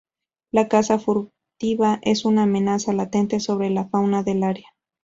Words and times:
La 0.49 0.67
caza 0.67 0.97
furtiva 0.97 1.99
es 2.01 2.25
una 2.25 2.41
amenaza 2.45 2.91
latente 2.91 3.39
sobre 3.39 3.69
la 3.69 3.85
fauna 3.87 4.23
del 4.23 4.41
área. 4.41 4.65